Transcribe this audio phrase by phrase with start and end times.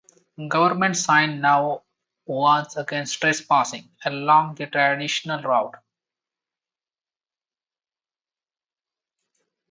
[0.47, 1.83] Government signs now
[2.25, 5.75] warn against trespassing along the traditional route.